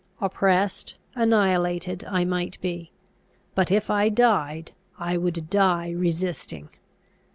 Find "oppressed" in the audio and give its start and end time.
0.19-0.97